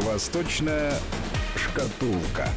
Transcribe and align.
Восточная 0.00 0.92
шкатулка. 1.56 2.48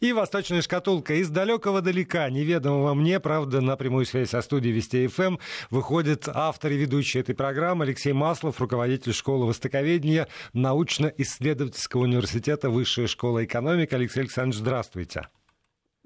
И 0.00 0.12
«Восточная 0.12 0.60
шкатулка» 0.60 1.14
из 1.14 1.30
далекого 1.30 1.80
далека, 1.80 2.28
неведомого 2.28 2.92
мне, 2.92 3.18
правда, 3.18 3.62
на 3.62 3.76
прямую 3.76 4.04
связь 4.04 4.28
со 4.28 4.42
студией 4.42 4.74
Вести 4.74 5.06
ФМ 5.06 5.38
выходит 5.70 6.28
автор 6.28 6.72
и 6.72 6.76
ведущий 6.76 7.20
этой 7.20 7.34
программы 7.34 7.86
Алексей 7.86 8.12
Маслов, 8.12 8.60
руководитель 8.60 9.14
школы 9.14 9.46
востоковедения 9.46 10.28
научно-исследовательского 10.52 12.02
университета 12.02 12.68
Высшая 12.68 13.06
школа 13.06 13.42
экономики. 13.46 13.94
Алексей 13.94 14.20
Александрович, 14.20 14.58
здравствуйте. 14.58 15.28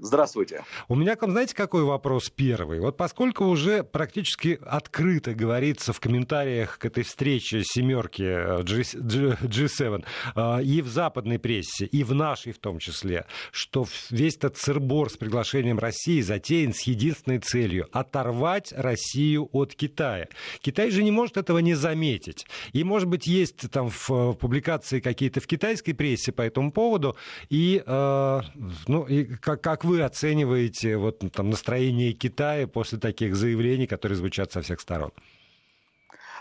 Здравствуйте. 0.03 0.65
У 0.89 0.95
меня 0.95 1.15
к 1.15 1.21
вам, 1.21 1.33
знаете, 1.33 1.55
какой 1.55 1.83
вопрос 1.83 2.31
первый? 2.31 2.81
Вот 2.81 2.97
поскольку 2.97 3.45
уже 3.45 3.85
практически 3.85 4.59
открыто 4.65 5.35
говорится 5.35 5.93
в 5.93 6.01
комментариях 6.01 6.79
к 6.79 6.87
этой 6.87 7.05
встрече 7.05 7.63
семерки 7.65 8.23
э, 8.23 8.63
G7 8.63 10.05
э, 10.35 10.63
и 10.65 10.81
в 10.81 10.89
западной 10.89 11.39
прессе, 11.39 11.85
и 11.85 12.03
в 12.03 12.15
нашей 12.15 12.53
в 12.53 12.59
том 12.59 12.79
числе, 12.79 13.27
что 13.53 13.87
весь 14.09 14.37
этот 14.37 14.57
сырбор 14.57 15.11
с 15.11 15.19
приглашением 15.19 15.79
России 15.79 16.23
затеян 16.23 16.73
с 16.73 16.81
единственной 16.83 17.39
целью— 17.39 17.87
оторвать 17.93 18.73
Россию 18.75 19.51
от 19.53 19.75
Китая. 19.75 20.29
Китай 20.63 20.91
же 20.91 21.03
не 21.03 21.11
может 21.11 21.37
этого 21.37 21.59
не 21.59 21.75
заметить. 21.75 22.47
И, 22.73 22.85
может 22.85 23.09
быть, 23.09 23.27
есть 23.27 23.71
там 23.71 23.91
в 23.91 24.11
э, 24.11 24.33
публикации 24.33 25.01
какие-то 25.01 25.41
в 25.41 25.47
китайской 25.47 25.93
прессе 25.93 26.33
по 26.33 26.41
этому 26.41 26.73
поводу, 26.73 27.17
и, 27.51 27.83
ну, 27.87 29.05
и 29.05 29.25
как, 29.25 29.61
как 29.61 29.85
вы 29.91 30.03
оцениваете 30.03 30.97
вот, 30.97 31.19
там, 31.33 31.51
настроение 31.51 32.13
Китая 32.13 32.67
после 32.67 32.99
таких 32.99 33.35
заявлений, 33.35 33.87
которые 33.87 34.17
звучат 34.17 34.53
со 34.53 34.63
всех 34.63 34.81
сторон? 34.81 35.11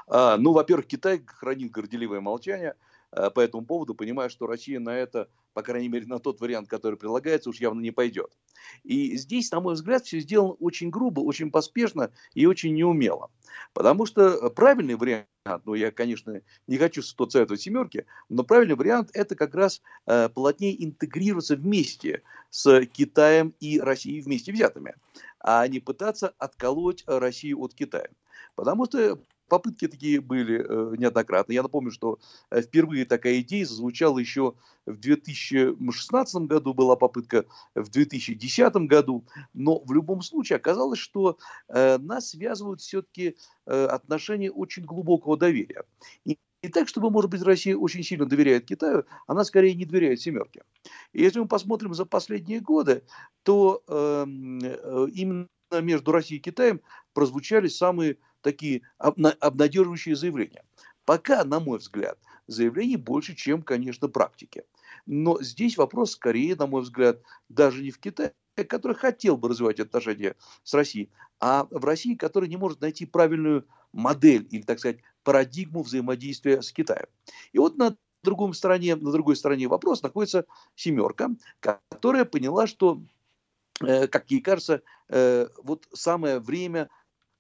А, 0.08 0.38
ну, 0.38 0.53
во-первых, 0.53 0.86
Китай 0.86 1.22
хранит 1.25 1.72
горделивое 1.72 2.22
молчание 2.22 2.75
по 3.12 3.40
этому 3.40 3.66
поводу, 3.66 3.96
понимая, 3.96 4.30
что 4.30 4.48
Россия 4.48 4.80
на 4.80 4.96
это, 4.96 5.30
по 5.54 5.62
крайней 5.62 5.90
мере, 5.90 6.06
на 6.06 6.20
тот 6.20 6.40
вариант, 6.42 6.70
который 6.70 6.96
предлагается, 6.96 7.50
уж 7.50 7.58
явно 7.58 7.82
не 7.82 7.92
пойдет. 7.92 8.38
И 8.84 9.18
здесь, 9.18 9.52
на 9.52 9.60
мой 9.60 9.74
взгляд, 9.74 10.06
все 10.06 10.20
сделано 10.20 10.54
очень 10.54 10.90
грубо, 10.90 11.22
очень 11.22 11.52
поспешно 11.52 12.12
и 12.34 12.46
очень 12.46 12.76
неумело. 12.76 13.32
Потому 13.74 14.06
что 14.06 14.50
правильный 14.52 14.96
вариант, 14.96 15.28
ну 15.66 15.74
я, 15.74 15.92
конечно, 15.92 16.42
не 16.68 16.78
хочу 16.78 17.02
советовать 17.02 17.62
семерки, 17.62 18.06
но 18.30 18.44
правильный 18.44 18.76
вариант 18.76 19.10
это 19.14 19.36
как 19.36 19.56
раз 19.56 19.82
э, 20.06 20.30
плотнее 20.30 20.84
интегрироваться 20.84 21.56
вместе 21.56 22.22
с 22.50 22.86
Китаем 22.86 23.54
и 23.60 23.80
Россией 23.80 24.22
вместе 24.22 24.52
взятыми, 24.52 24.96
а 25.40 25.68
не 25.68 25.80
пытаться 25.80 26.34
отколоть 26.38 27.04
Россию 27.08 27.62
от 27.62 27.74
Китая. 27.74 28.10
Потому 28.56 28.86
что 28.86 29.20
Попытки 29.50 29.88
такие 29.88 30.22
были 30.22 30.59
э, 30.59 30.95
неоднократно. 30.97 31.52
Я 31.52 31.64
напомню, 31.64 31.92
что 31.92 32.19
э, 32.52 32.61
впервые 32.61 33.05
такая 33.05 33.42
идея 33.42 33.66
зазвучала 33.66 34.19
еще 34.19 34.53
в 34.86 34.97
2016 34.97 36.36
году, 36.44 36.73
была 36.73 36.95
попытка 36.95 37.45
в 37.75 37.89
2010 37.89 38.73
году, 38.88 39.25
но 39.53 39.80
в 39.80 39.91
любом 39.91 40.22
случае 40.22 40.58
оказалось, 40.58 41.00
что 41.00 41.38
э, 41.67 41.97
нас 41.97 42.30
связывают 42.30 42.81
все-таки 42.81 43.36
отношения 43.66 44.50
очень 44.50 44.83
глубокого 44.83 45.38
доверия. 45.38 45.84
И 46.25 46.39
и 46.61 46.67
так, 46.67 46.89
чтобы, 46.89 47.09
может 47.09 47.31
быть, 47.31 47.41
Россия 47.41 47.75
очень 47.75 48.03
сильно 48.03 48.25
доверяет 48.25 48.66
Китаю, 48.66 49.06
она 49.28 49.45
скорее 49.45 49.73
не 49.75 49.86
доверяет 49.86 50.19
семерке. 50.19 50.63
И 51.13 51.22
если 51.22 51.39
мы 51.39 51.47
посмотрим 51.47 51.94
за 51.94 52.06
последние 52.06 52.59
годы, 52.59 53.03
то 53.44 53.81
э, 53.88 54.25
именно 54.25 55.47
между 55.72 56.12
Россией 56.12 56.39
и 56.39 56.44
Китаем 56.44 56.81
прозвучали 57.14 57.67
самые 57.67 58.17
такие 58.42 58.81
обнадеживающие 58.98 60.16
заявления. 60.16 60.64
Пока, 61.06 61.44
на 61.44 61.59
мой 61.59 61.80
взгляд, 61.80 62.20
заявлений 62.48 62.97
больше, 62.97 63.35
чем, 63.35 63.62
конечно, 63.62 64.07
практики. 64.07 64.63
Но 65.06 65.41
здесь 65.41 65.78
вопрос 65.78 66.12
скорее, 66.12 66.56
на 66.56 66.68
мой 66.68 66.81
взгляд, 66.81 67.22
даже 67.50 67.84
не 67.84 67.91
в 67.91 68.00
Китае, 68.00 68.34
который 68.56 68.96
хотел 68.96 69.38
бы 69.38 69.50
развивать 69.50 69.80
отношения 69.80 70.35
с 70.63 70.74
Россией, 70.74 71.09
а 71.40 71.68
в 71.69 71.84
России, 71.86 72.16
который 72.16 72.50
не 72.50 72.57
может 72.57 72.81
найти 72.81 73.06
правильную 73.06 73.66
модель 73.91 74.47
или, 74.51 74.62
так 74.62 74.80
сказать, 74.80 75.00
парадигму 75.24 75.81
взаимодействия 75.84 76.62
с 76.62 76.72
Китаем. 76.72 77.07
И 77.53 77.57
вот 77.57 77.78
на 77.78 77.96
другой 78.24 78.53
стороне, 78.53 78.96
на 78.96 79.12
другой 79.12 79.36
стороне 79.36 79.68
вопрос 79.68 80.03
находится 80.03 80.46
семерка, 80.75 81.30
которая 81.59 82.25
поняла, 82.25 82.68
что, 82.68 83.01
как 83.79 84.29
ей 84.31 84.41
кажется, 84.41 84.81
э, 85.09 85.47
вот 85.63 85.88
самое 85.94 86.40
время 86.40 86.90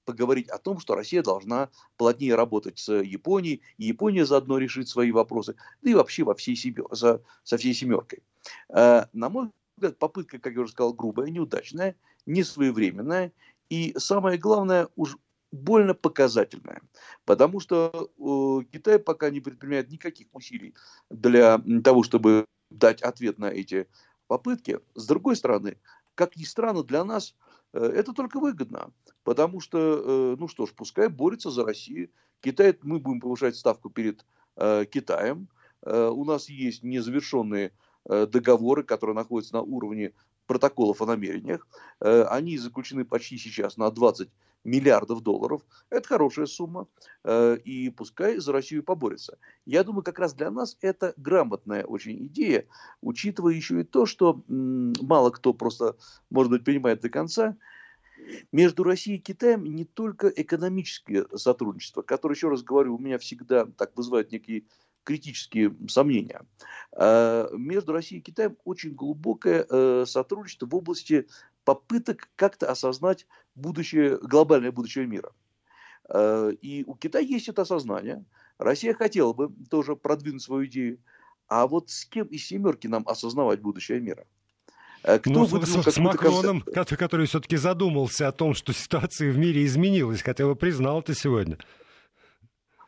поговорить 0.05 0.49
о 0.49 0.57
том, 0.57 0.79
что 0.79 0.95
Россия 0.95 1.21
должна 1.21 1.69
плотнее 1.97 2.35
работать 2.35 2.79
с 2.79 2.91
Японией, 2.91 3.61
и 3.77 3.85
Япония 3.85 4.25
заодно 4.25 4.57
решит 4.57 4.89
свои 4.89 5.11
вопросы, 5.11 5.55
да 5.81 5.91
и 5.91 5.93
вообще 5.93 6.23
во 6.23 6.33
всей 6.33 6.55
семер... 6.55 6.85
со, 6.93 7.21
со 7.43 7.57
всей 7.57 7.73
семеркой. 7.73 8.23
Э, 8.69 9.05
на 9.13 9.29
мой 9.29 9.49
взгляд, 9.77 9.99
попытка, 9.99 10.39
как 10.39 10.53
я 10.53 10.61
уже 10.61 10.71
сказал, 10.71 10.93
грубая, 10.93 11.29
неудачная, 11.29 11.95
несвоевременная, 12.25 13.31
и 13.69 13.93
самое 13.97 14.39
главное, 14.39 14.87
уж 14.95 15.17
больно 15.51 15.93
показательная, 15.93 16.81
потому 17.25 17.59
что 17.59 18.09
э, 18.17 18.65
Китай 18.71 18.99
пока 18.99 19.29
не 19.29 19.41
предпринимает 19.41 19.91
никаких 19.91 20.27
усилий 20.31 20.73
для 21.09 21.61
того, 21.83 22.03
чтобы 22.03 22.45
дать 22.69 23.01
ответ 23.01 23.39
на 23.39 23.47
эти 23.47 23.87
попытки. 24.27 24.79
С 24.93 25.07
другой 25.07 25.35
стороны, 25.35 25.77
как 26.19 26.35
ни 26.35 26.43
странно 26.43 26.83
для 26.83 27.05
нас, 27.05 27.33
э, 27.71 27.79
это 27.79 28.11
только 28.11 28.41
выгодно. 28.41 28.91
Потому 29.23 29.61
что, 29.61 29.77
э, 29.79 30.35
ну 30.37 30.49
что 30.49 30.65
ж, 30.65 30.73
пускай 30.75 31.07
борется 31.07 31.49
за 31.49 31.63
Россию. 31.63 32.09
Китай, 32.41 32.77
мы 32.81 32.99
будем 32.99 33.21
повышать 33.21 33.55
ставку 33.55 33.89
перед 33.89 34.25
э, 34.57 34.83
Китаем. 34.85 35.47
У 35.81 36.25
нас 36.25 36.49
есть 36.49 36.83
незавершенные 36.83 37.71
договоры, 38.03 38.83
которые 38.83 39.15
находятся 39.15 39.53
на 39.53 39.61
уровне 39.61 40.11
протоколов 40.45 41.01
о 41.01 41.05
намерениях. 41.05 41.65
Они 41.99 42.57
заключены 42.57 43.05
почти 43.05 43.37
сейчас 43.37 43.77
на 43.77 43.89
20 43.89 44.29
миллиардов 44.63 45.21
долларов. 45.21 45.61
Это 45.89 46.07
хорошая 46.07 46.45
сумма. 46.45 46.87
И 47.27 47.93
пускай 47.95 48.37
за 48.37 48.51
Россию 48.51 48.83
поборется. 48.83 49.37
Я 49.65 49.83
думаю, 49.83 50.03
как 50.03 50.19
раз 50.19 50.33
для 50.33 50.51
нас 50.51 50.77
это 50.81 51.13
грамотная 51.17 51.83
очень 51.85 52.27
идея, 52.27 52.65
учитывая 53.01 53.53
еще 53.53 53.81
и 53.81 53.83
то, 53.83 54.05
что 54.05 54.43
мало 54.47 55.29
кто 55.31 55.53
просто, 55.53 55.95
может 56.29 56.51
быть, 56.51 56.63
понимает 56.63 57.01
до 57.01 57.09
конца– 57.09 57.57
между 58.51 58.83
Россией 58.83 59.17
и 59.17 59.21
Китаем 59.21 59.63
не 59.63 59.85
только 59.85 60.27
экономическое 60.27 61.25
сотрудничество, 61.35 62.01
которое, 62.01 62.35
еще 62.35 62.49
раз 62.49 62.63
говорю, 62.63 62.95
у 62.95 62.99
меня 62.99 63.17
всегда 63.17 63.65
так 63.65 63.95
вызывает 63.95 64.31
некие 64.31 64.65
критические 65.03 65.75
сомнения. 65.87 66.41
А 66.91 67.49
между 67.53 67.93
Россией 67.93 68.21
и 68.21 68.23
Китаем 68.23 68.57
очень 68.63 68.93
глубокое 68.93 69.65
э, 69.67 70.05
сотрудничество 70.05 70.67
в 70.67 70.75
области 70.75 71.27
попыток 71.69 72.29
как-то 72.35 72.65
осознать 72.71 73.27
будущее, 73.53 74.17
глобальное 74.17 74.71
будущее 74.71 75.05
мира. 75.05 75.33
А, 76.05 76.49
и 76.49 76.83
у 76.87 76.95
Китая 76.95 77.23
есть 77.23 77.47
это 77.47 77.61
осознание. 77.61 78.25
Россия 78.57 78.95
хотела 78.95 79.33
бы 79.33 79.53
тоже 79.69 79.95
продвинуть 79.95 80.41
свою 80.41 80.65
идею. 80.65 80.97
А 81.47 81.67
вот 81.67 81.91
с 81.91 82.05
кем 82.05 82.25
из 82.25 82.47
семерки 82.47 82.87
нам 82.87 83.03
осознавать 83.07 83.61
будущее 83.61 83.99
мира? 83.99 84.25
Э, 85.03 85.19
кто 85.19 85.29
ну, 85.29 85.45
с, 85.45 85.93
с 85.93 85.97
Макроном, 85.99 86.61
концепцию? 86.61 86.97
который 86.97 87.27
все-таки 87.27 87.55
задумался 87.55 88.27
о 88.27 88.31
том, 88.31 88.55
что 88.55 88.73
ситуация 88.73 89.31
в 89.31 89.37
мире 89.37 89.63
изменилась, 89.63 90.23
хотя 90.23 90.47
бы 90.47 90.55
признал 90.55 91.01
это 91.01 91.13
сегодня. 91.13 91.59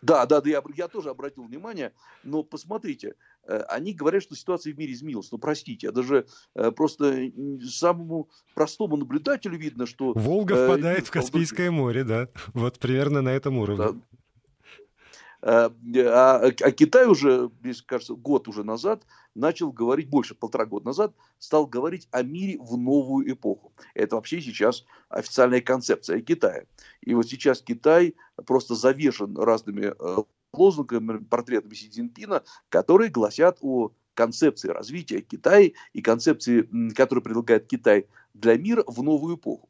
Да, 0.01 0.25
да, 0.25 0.41
да, 0.41 0.49
я, 0.49 0.63
я 0.75 0.87
тоже 0.87 1.11
обратил 1.11 1.43
внимание, 1.43 1.93
но 2.23 2.41
посмотрите, 2.41 3.09
э, 3.09 3.13
они 3.47 3.93
говорят, 3.93 4.23
что 4.23 4.35
ситуация 4.35 4.73
в 4.73 4.77
мире 4.77 4.93
изменилась. 4.93 5.31
Ну, 5.31 5.37
простите, 5.37 5.87
это 5.87 6.03
же 6.03 6.25
э, 6.55 6.71
просто 6.71 7.31
самому 7.63 8.29
простому 8.53 8.97
наблюдателю 8.97 9.57
видно, 9.57 9.85
что... 9.85 10.13
Волга 10.13 10.65
впадает 10.65 11.07
в 11.07 11.11
Каспийское 11.11 11.71
море, 11.71 12.03
да, 12.03 12.27
вот 12.53 12.79
примерно 12.79 13.21
на 13.21 13.29
этом 13.29 13.57
уровне. 13.57 13.85
Да. 13.85 14.01
А, 15.43 15.71
а 16.37 16.71
Китай 16.71 17.07
уже, 17.07 17.49
мне 17.61 17.73
кажется, 17.87 18.13
год 18.13 18.47
уже 18.47 18.63
назад 18.63 19.03
начал 19.33 19.71
говорить, 19.71 20.09
больше 20.09 20.35
полтора 20.35 20.65
года 20.65 20.87
назад, 20.87 21.15
стал 21.39 21.65
говорить 21.65 22.07
о 22.11 22.21
мире 22.21 22.59
в 22.59 22.77
новую 22.77 23.31
эпоху. 23.31 23.73
Это 23.95 24.15
вообще 24.15 24.41
сейчас 24.41 24.85
официальная 25.09 25.61
концепция 25.61 26.21
Китая. 26.21 26.65
И 27.01 27.13
вот 27.15 27.27
сейчас 27.27 27.61
Китай 27.61 28.15
просто 28.45 28.75
завешен 28.75 29.35
разными 29.37 29.93
лозунгами, 30.53 31.23
портретами 31.23 31.73
Си 31.73 31.89
Цзиньпина, 31.89 32.43
которые 32.69 33.09
гласят 33.09 33.57
о 33.61 33.91
концепции 34.13 34.69
развития 34.69 35.21
Китая 35.21 35.71
и 35.93 36.01
концепции, 36.01 36.67
которую 36.93 37.23
предлагает 37.23 37.67
Китай 37.67 38.07
для 38.33 38.57
мира 38.57 38.83
в 38.85 39.01
новую 39.01 39.37
эпоху. 39.37 39.69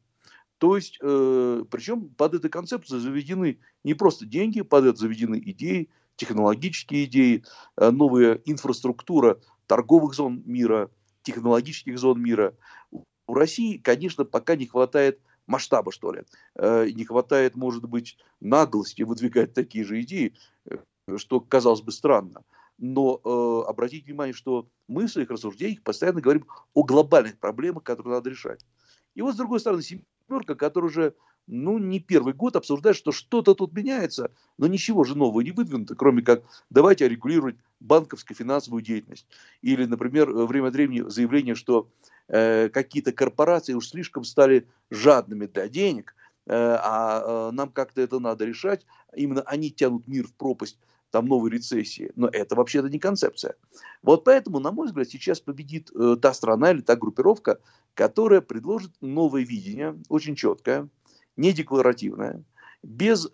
То 0.58 0.76
есть, 0.76 0.98
э, 1.00 1.64
причем 1.70 2.08
под 2.10 2.34
этой 2.34 2.50
концепцией 2.50 3.00
заведены 3.00 3.58
не 3.82 3.94
просто 3.94 4.26
деньги, 4.26 4.60
под 4.62 4.84
это 4.84 4.98
заведены 4.98 5.40
идеи, 5.44 5.88
технологические 6.16 7.06
идеи, 7.06 7.44
э, 7.76 7.90
новая 7.90 8.40
инфраструктура 8.44 9.40
торговых 9.66 10.14
зон 10.14 10.42
мира, 10.44 10.90
технологических 11.22 11.98
зон 11.98 12.22
мира. 12.22 12.54
У 12.92 13.34
России, 13.34 13.78
конечно, 13.78 14.24
пока 14.24 14.54
не 14.54 14.66
хватает 14.66 15.20
масштаба, 15.46 15.92
что 15.92 16.12
ли. 16.12 16.22
Э, 16.54 16.88
не 16.88 17.04
хватает, 17.04 17.56
может 17.56 17.88
быть, 17.88 18.16
наглости 18.40 19.02
выдвигать 19.02 19.54
такие 19.54 19.84
же 19.84 20.00
идеи, 20.02 20.34
э, 20.66 20.76
что 21.16 21.40
казалось 21.40 21.82
бы 21.82 21.92
странно. 21.92 22.42
Но 22.78 23.20
э, 23.22 23.68
обратите 23.68 24.06
внимание, 24.06 24.34
что 24.34 24.68
мы 24.88 25.06
в 25.06 25.10
своих 25.10 25.30
рассуждениях 25.30 25.82
постоянно 25.82 26.20
говорим 26.20 26.46
о 26.74 26.84
глобальных 26.84 27.38
проблемах, 27.38 27.84
которые 27.84 28.14
надо 28.14 28.30
решать. 28.30 28.64
И 29.14 29.22
вот 29.22 29.34
с 29.34 29.38
другой 29.38 29.60
стороны, 29.60 29.82
семерка, 29.82 30.54
которая 30.54 30.90
уже 30.90 31.14
ну, 31.46 31.78
не 31.78 32.00
первый 32.00 32.34
год 32.34 32.56
обсуждает, 32.56 32.96
что 32.96 33.12
что-то 33.12 33.54
тут 33.54 33.72
меняется, 33.72 34.32
но 34.58 34.66
ничего 34.66 35.04
же 35.04 35.16
нового 35.16 35.40
не 35.40 35.50
выдвинуто, 35.50 35.94
кроме 35.94 36.22
как 36.22 36.44
давайте 36.70 37.08
регулировать 37.08 37.56
банковскую 37.80 38.36
финансовую 38.36 38.82
деятельность. 38.82 39.26
Или, 39.60 39.84
например, 39.84 40.32
время 40.32 40.68
от 40.68 40.74
времени 40.74 41.08
заявление, 41.08 41.54
что 41.54 41.88
э, 42.32 42.68
какие-то 42.70 43.12
корпорации 43.12 43.74
уж 43.74 43.88
слишком 43.88 44.24
стали 44.24 44.66
жадными 44.90 45.46
для 45.46 45.68
денег, 45.68 46.16
э, 46.46 46.52
а 46.54 47.22
э, 47.22 47.50
нам 47.52 47.70
как-то 47.70 48.00
это 48.00 48.18
надо 48.18 48.44
решать. 48.44 48.84
Именно 49.14 49.42
они 49.42 49.70
тянут 49.70 50.08
мир 50.08 50.26
в 50.26 50.34
пропасть 50.34 50.78
там 51.10 51.26
новой 51.26 51.50
рецессии. 51.50 52.10
Но 52.16 52.28
это 52.28 52.56
вообще-то 52.56 52.88
не 52.88 52.98
концепция. 52.98 53.54
Вот 54.02 54.24
поэтому, 54.24 54.58
на 54.60 54.72
мой 54.72 54.86
взгляд, 54.86 55.10
сейчас 55.10 55.40
победит 55.40 55.90
та 56.22 56.32
страна 56.32 56.70
или 56.70 56.80
та 56.80 56.96
группировка, 56.96 57.60
которая 57.92 58.40
предложит 58.40 58.92
новое 59.02 59.42
видение, 59.42 59.94
очень 60.08 60.34
четкое, 60.34 60.88
не 61.36 61.52
декларативное, 61.52 62.42
без 62.82 63.28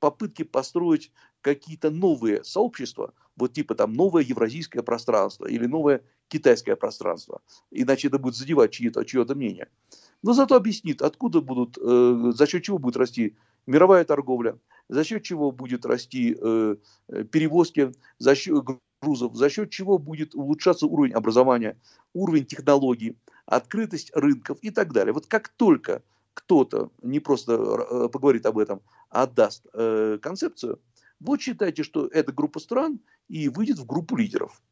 попытки 0.00 0.42
построить 0.42 1.10
какие-то 1.54 1.90
новые 1.90 2.44
сообщества, 2.44 3.12
вот 3.36 3.52
типа 3.52 3.74
там 3.74 3.92
новое 3.92 4.22
евразийское 4.22 4.82
пространство 4.82 5.46
или 5.46 5.66
новое 5.66 6.02
китайское 6.28 6.76
пространство. 6.76 7.40
Иначе 7.70 8.08
это 8.08 8.18
будет 8.18 8.36
задевать 8.36 8.72
чье-то 8.72 9.04
чье 9.04 9.24
мнение. 9.24 9.68
Но 10.22 10.32
зато 10.32 10.56
объяснит, 10.56 11.02
откуда 11.02 11.40
будут, 11.40 11.78
э, 11.78 12.32
за 12.34 12.46
счет 12.46 12.62
чего 12.64 12.78
будет 12.78 12.96
расти 12.96 13.36
мировая 13.66 14.04
торговля, 14.04 14.58
за 14.88 15.04
счет 15.04 15.22
чего 15.22 15.52
будет 15.52 15.86
расти 15.86 16.36
э, 16.40 16.76
перевозки, 17.30 17.92
за 18.18 18.34
счет 18.34 18.64
грузов, 19.00 19.36
за 19.36 19.48
счет 19.48 19.70
чего 19.70 19.98
будет 19.98 20.34
улучшаться 20.34 20.86
уровень 20.86 21.12
образования, 21.12 21.78
уровень 22.14 22.46
технологий, 22.46 23.16
открытость 23.46 24.10
рынков 24.14 24.58
и 24.62 24.70
так 24.70 24.92
далее. 24.92 25.12
Вот 25.12 25.26
как 25.26 25.48
только 25.48 26.02
кто-то 26.34 26.90
не 27.02 27.20
просто 27.20 27.52
э, 27.52 28.08
поговорит 28.08 28.46
об 28.46 28.58
этом, 28.58 28.80
а 29.10 29.22
отдаст 29.22 29.66
э, 29.72 30.18
концепцию, 30.20 30.80
вот 31.20 31.40
считайте, 31.40 31.82
что 31.82 32.06
эта 32.06 32.32
группа 32.32 32.60
стран 32.60 33.00
и 33.28 33.48
выйдет 33.48 33.78
в 33.78 33.86
группу 33.86 34.16
лидеров. 34.16 34.62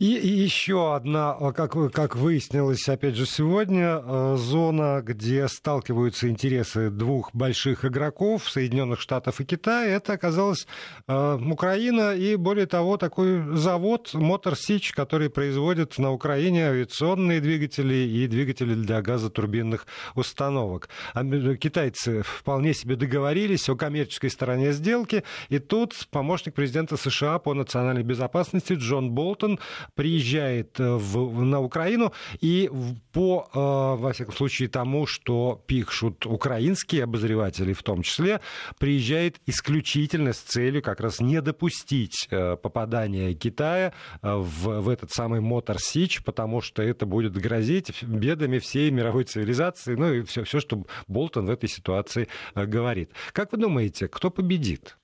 И, 0.00 0.06
еще 0.06 0.94
одна, 0.96 1.36
э, 1.38 1.52
как, 1.52 1.74
как 1.92 2.16
выяснилось, 2.16 2.88
опять 2.88 3.16
же, 3.16 3.26
сегодня, 3.26 4.00
э, 4.02 4.36
зона, 4.38 5.02
где 5.04 5.46
сталкиваются 5.46 6.26
интересы 6.30 6.88
двух 6.88 7.34
больших 7.34 7.84
игроков, 7.84 8.48
Соединенных 8.48 8.98
Штатов 8.98 9.42
и 9.42 9.44
Китая, 9.44 9.90
это 9.90 10.14
оказалась 10.14 10.66
э, 11.06 11.38
Украина 11.46 12.14
и, 12.14 12.36
более 12.36 12.64
того, 12.64 12.96
такой 12.96 13.54
завод 13.54 14.14
Motor 14.14 14.54
Sich, 14.54 14.94
который 14.94 15.28
производит 15.28 15.98
на 15.98 16.12
Украине 16.12 16.68
авиационные 16.68 17.42
двигатели 17.42 18.08
и 18.08 18.26
двигатели 18.26 18.72
для 18.72 19.02
газотурбинных 19.02 19.86
установок. 20.14 20.88
А 21.12 21.22
китайцы 21.56 22.22
вполне 22.22 22.72
себе 22.72 22.96
договорились 22.96 23.68
о 23.68 23.76
коммерческой 23.76 24.30
стороне 24.30 24.72
сделки, 24.72 25.24
и 25.50 25.58
тут 25.58 26.08
помощник 26.10 26.54
президента 26.54 26.96
США 26.96 27.38
по 27.38 27.52
национальной 27.52 28.02
безопасности 28.02 28.72
Джон 28.72 29.10
Болтон 29.10 29.59
приезжает 29.94 30.78
э, 30.80 30.94
в, 30.94 31.44
на 31.44 31.60
Украину, 31.60 32.12
и 32.40 32.70
по, 33.12 33.48
э, 33.52 33.58
во 33.58 34.12
всяком 34.12 34.34
случае, 34.34 34.68
тому, 34.68 35.06
что 35.06 35.62
пишут 35.66 36.26
украинские 36.26 37.04
обозреватели 37.04 37.72
в 37.72 37.82
том 37.82 38.02
числе, 38.02 38.40
приезжает 38.78 39.40
исключительно 39.46 40.32
с 40.32 40.38
целью 40.38 40.82
как 40.82 41.00
раз 41.00 41.20
не 41.20 41.40
допустить 41.40 42.28
э, 42.30 42.56
попадания 42.56 43.34
Китая 43.34 43.92
в, 44.22 44.80
в 44.80 44.88
этот 44.88 45.10
самый 45.12 45.40
Мотор 45.40 45.78
Сич, 45.80 46.22
потому 46.22 46.60
что 46.60 46.82
это 46.82 47.06
будет 47.06 47.34
грозить 47.34 48.02
бедами 48.02 48.58
всей 48.58 48.90
мировой 48.90 49.24
цивилизации, 49.24 49.94
ну 49.94 50.12
и 50.12 50.22
все, 50.22 50.44
все 50.44 50.60
что 50.60 50.84
Болтон 51.08 51.46
в 51.46 51.50
этой 51.50 51.68
ситуации 51.68 52.28
говорит. 52.54 53.10
Как 53.32 53.52
вы 53.52 53.58
думаете, 53.58 54.08
кто 54.08 54.30
победит 54.30 54.96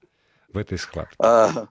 в 0.53 0.59
этой 0.59 0.79
схватке? 0.79 1.17
А, 1.19 1.69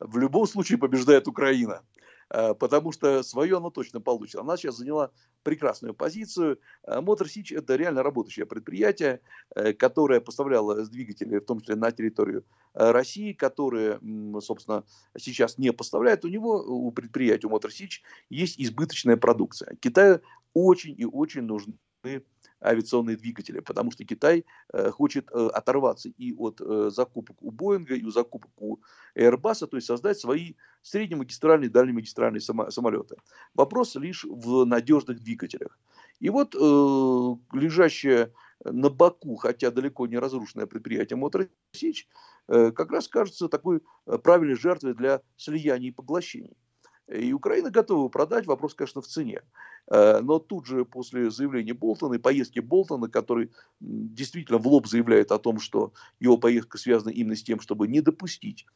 в 0.00 0.18
любом 0.18 0.46
случае 0.46 0.78
побеждает 0.78 1.28
Украина. 1.28 1.82
Э, 2.30 2.54
потому 2.54 2.92
что 2.92 3.22
свое 3.22 3.56
она 3.56 3.70
точно 3.70 4.00
получит. 4.00 4.36
Она 4.36 4.56
сейчас 4.56 4.76
заняла 4.76 5.10
прекрасную 5.42 5.94
позицию. 5.94 6.58
Мотор 6.86 7.26
э, 7.26 7.30
Сич– 7.30 7.52
это 7.52 7.76
реально 7.76 8.02
работающее 8.02 8.46
предприятие, 8.46 9.20
э, 9.54 9.72
которое 9.72 10.20
поставляло 10.20 10.84
двигатели, 10.86 11.38
в 11.38 11.44
том 11.44 11.60
числе 11.60 11.76
на 11.76 11.90
территорию 11.90 12.44
России, 12.74 13.32
которые, 13.32 13.98
собственно, 14.40 14.84
сейчас 15.16 15.58
не 15.58 15.72
поставляет. 15.72 16.24
У 16.24 16.28
него, 16.28 16.62
у 16.62 16.90
предприятия, 16.92 17.48
Мотор 17.48 17.72
Сич, 17.72 18.02
есть 18.30 18.60
избыточная 18.60 19.16
продукция. 19.16 19.74
Китаю 19.80 20.20
очень 20.54 20.94
и 20.96 21.04
очень 21.04 21.42
нужны 21.42 21.74
авиационные 22.62 23.16
двигатели, 23.16 23.60
потому 23.60 23.90
что 23.90 24.04
Китай 24.04 24.44
э, 24.72 24.90
хочет 24.90 25.30
э, 25.32 25.48
оторваться 25.52 26.08
и 26.08 26.34
от 26.34 26.60
э, 26.60 26.90
закупок 26.90 27.36
у 27.40 27.50
Боинга, 27.50 27.94
и 27.94 28.04
у 28.04 28.10
закупок 28.10 28.50
у 28.56 28.78
Airbus, 29.16 29.66
то 29.66 29.76
есть 29.76 29.86
создать 29.86 30.18
свои 30.18 30.54
среднемагистральные, 30.82 31.70
дальнемагистральные 31.70 32.40
самолеты. 32.40 33.16
Вопрос 33.54 33.94
лишь 33.96 34.24
в 34.24 34.64
надежных 34.64 35.20
двигателях. 35.20 35.78
И 36.20 36.30
вот 36.30 36.54
лежащее 36.54 38.32
на 38.64 38.90
боку, 38.90 39.36
хотя 39.36 39.70
далеко 39.70 40.06
не 40.06 40.18
разрушенное 40.18 40.66
предприятие 40.66 41.16
Моторсич, 41.16 42.08
как 42.46 42.90
раз 42.90 43.06
кажется 43.06 43.48
такой 43.48 43.82
правильной 44.24 44.56
жертвой 44.56 44.94
для 44.94 45.20
слияний 45.36 45.88
и 45.88 45.92
поглощений. 45.92 46.56
И 47.08 47.32
Украина 47.32 47.70
готова 47.70 48.08
продать, 48.08 48.46
вопрос, 48.46 48.74
конечно, 48.74 49.00
в 49.00 49.06
цене. 49.06 49.40
Э, 49.90 50.20
но 50.20 50.38
тут 50.38 50.66
же 50.66 50.84
после 50.84 51.30
заявления 51.30 51.72
Болтона 51.72 52.14
и 52.14 52.18
поездки 52.18 52.60
Болтона, 52.60 53.08
который 53.08 53.50
действительно 53.80 54.58
в 54.58 54.66
лоб 54.66 54.86
заявляет 54.86 55.32
о 55.32 55.38
том, 55.38 55.58
что 55.58 55.92
его 56.20 56.36
поездка 56.36 56.76
связана 56.76 57.10
именно 57.10 57.36
с 57.36 57.42
тем, 57.42 57.60
чтобы 57.60 57.88
не 57.88 58.02
допустить 58.02 58.66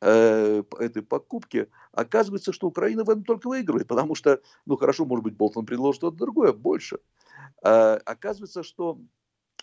э, 0.00 0.62
этой 0.78 1.02
покупки, 1.02 1.68
оказывается, 1.92 2.52
что 2.52 2.66
Украина 2.66 3.04
в 3.04 3.10
этом 3.10 3.24
только 3.24 3.48
выигрывает, 3.48 3.88
потому 3.88 4.14
что, 4.14 4.40
ну 4.64 4.76
хорошо, 4.76 5.04
может 5.04 5.24
быть, 5.24 5.36
Болтон 5.36 5.66
предложит 5.66 6.00
что-то 6.00 6.16
другое, 6.16 6.54
больше. 6.54 6.98
Э, 7.62 7.98
оказывается, 8.06 8.62
что 8.62 8.98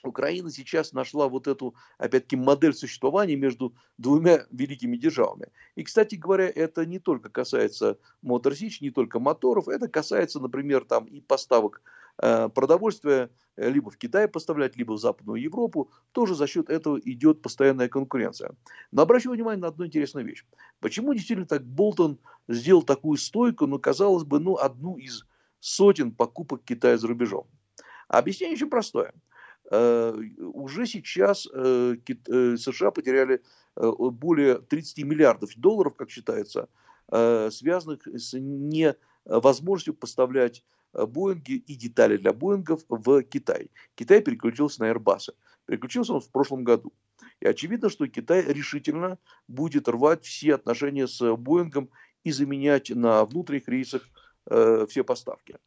Украина 0.04 0.52
сейчас 0.52 0.94
нашла 0.94 1.28
вот 1.28 1.48
эту, 1.48 1.76
опять-таки, 1.98 2.36
модель 2.36 2.74
существования 2.74 3.36
между 3.36 3.74
двумя 3.98 4.46
великими 4.52 4.98
державами. 4.98 5.48
И, 5.76 5.84
кстати 5.84 6.16
говоря, 6.16 6.50
это 6.54 6.86
не 6.86 7.00
только 7.00 7.30
касается 7.30 7.98
Мотор 8.22 8.54
не 8.82 8.92
только 8.92 9.20
моторов, 9.20 9.68
это 9.68 9.88
касается, 9.88 10.40
например, 10.40 10.86
там 10.86 11.06
и 11.06 11.22
поставок 11.22 11.82
э, 12.22 12.50
продовольствия 12.50 13.30
э, 13.56 13.70
либо 13.70 13.90
в 13.90 13.98
Китай 13.98 14.28
поставлять, 14.28 14.78
либо 14.78 14.94
в 14.94 15.00
Западную 15.00 15.42
Европу. 15.42 15.92
Тоже 16.12 16.36
за 16.36 16.48
счет 16.48 16.70
этого 16.70 17.00
идет 17.00 17.42
постоянная 17.42 17.90
конкуренция. 17.90 18.52
Но 18.92 19.02
обращу 19.02 19.32
внимание 19.32 19.62
на 19.62 19.68
одну 19.68 19.86
интересную 19.86 20.26
вещь. 20.26 20.46
Почему 20.80 21.14
действительно 21.14 21.48
так 21.48 21.66
Болтон 21.66 22.20
сделал 22.48 22.84
такую 22.84 23.18
стойку, 23.18 23.68
ну, 23.68 23.80
казалось 23.80 24.24
бы, 24.24 24.40
ну, 24.40 24.56
одну 24.58 24.96
из 24.96 25.26
сотен 25.60 26.12
покупок 26.12 26.64
Китая 26.64 26.98
за 26.98 27.08
рубежом? 27.08 27.48
объяснение 28.08 28.56
очень 28.56 28.70
простое– 28.70 29.14
уже 29.70 30.86
сейчас 30.86 31.48
э, 31.54 31.98
э, 32.08 32.58
США 32.58 32.92
потеряли 32.92 33.42
более 33.76 34.60
30 34.60 35.04
миллиардов 35.06 35.52
долларов, 35.56 35.96
как 35.96 36.10
считается, 36.10 36.68
связанных 37.08 38.08
с 38.08 38.34
невозможностью 38.34 39.94
поставлять 39.94 40.64
Боинги 40.94 41.54
и 41.54 41.76
детали 41.76 42.18
для 42.18 42.34
Боингов 42.34 42.82
в 42.90 43.22
Китай. 43.24 43.70
Китай 43.94 44.22
переключился 44.22 44.82
на 44.82 44.92
Airbus. 44.92 45.30
Переключился 45.68 46.14
он 46.14 46.22
в 46.22 46.30
прошлом 46.32 46.64
году. 46.64 46.92
И 47.40 47.46
очевидно, 47.46 47.90
что 47.90 48.08
Китай 48.08 48.42
решительно 48.42 49.20
будет 49.48 49.88
рвать 49.88 50.26
все 50.26 50.56
отношения 50.56 51.08
с 51.08 51.36
Боингом 51.36 51.90
и 52.24 52.32
заменять 52.32 52.90
на 52.90 53.26
внутренних 53.26 53.68
рейсах 53.68 54.10
э, 54.50 54.88
все 54.90 55.04
поставки. 55.04 55.58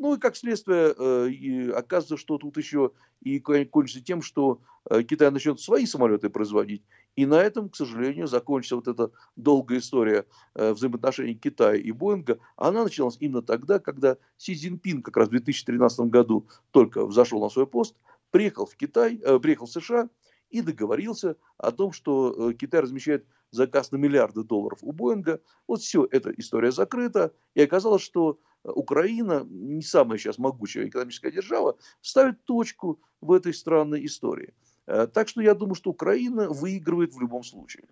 Ну 0.00 0.14
и 0.14 0.18
как 0.18 0.34
следствие, 0.34 0.94
э, 0.96 1.72
оказывается, 1.72 2.16
что 2.16 2.38
тут 2.38 2.56
еще 2.56 2.92
и 3.20 3.38
кончится 3.38 4.02
тем, 4.02 4.22
что 4.22 4.62
э, 4.88 5.02
Китай 5.02 5.30
начнет 5.30 5.60
свои 5.60 5.84
самолеты 5.84 6.30
производить. 6.30 6.82
И 7.16 7.26
на 7.26 7.34
этом, 7.34 7.68
к 7.68 7.76
сожалению, 7.76 8.26
закончится 8.26 8.76
вот 8.76 8.88
эта 8.88 9.10
долгая 9.36 9.78
история 9.78 10.24
э, 10.54 10.72
взаимоотношений 10.72 11.34
Китая 11.34 11.74
и 11.74 11.92
Боинга. 11.92 12.38
Она 12.56 12.84
началась 12.84 13.18
именно 13.20 13.42
тогда, 13.42 13.78
когда 13.78 14.16
Си 14.38 14.54
Цзиньпин 14.54 15.02
как 15.02 15.18
раз 15.18 15.28
в 15.28 15.32
2013 15.32 16.00
году 16.08 16.48
только 16.70 17.04
взошел 17.04 17.42
на 17.42 17.50
свой 17.50 17.66
пост, 17.66 17.94
приехал 18.30 18.64
в 18.64 18.76
Китай, 18.76 19.18
приехал 19.42 19.66
в 19.66 19.70
США 19.70 20.08
и 20.48 20.62
договорился 20.62 21.36
о 21.58 21.72
том, 21.72 21.92
что 21.92 22.54
Китай 22.54 22.80
размещает 22.80 23.26
заказ 23.50 23.90
на 23.92 23.96
миллиарды 23.96 24.44
долларов 24.44 24.78
у 24.82 24.92
Боинга. 24.92 25.40
Вот 25.66 25.80
все, 25.80 26.06
эта 26.10 26.30
история 26.30 26.72
закрыта. 26.72 27.34
И 27.54 27.62
оказалось, 27.62 28.02
что 28.02 28.38
Украина, 28.64 29.46
не 29.48 29.82
самая 29.82 30.18
сейчас 30.18 30.38
могучая 30.38 30.88
экономическая 30.88 31.30
держава, 31.30 31.78
ставит 32.00 32.44
точку 32.44 33.00
в 33.20 33.32
этой 33.32 33.54
странной 33.54 34.04
истории. 34.06 34.54
Э, 34.86 35.06
так 35.12 35.28
что 35.28 35.40
я 35.40 35.54
думаю, 35.54 35.74
что 35.74 35.90
Украина 35.90 36.48
выигрывает 36.48 37.14
в 37.14 37.20
любом 37.20 37.44
случае. 37.44 37.84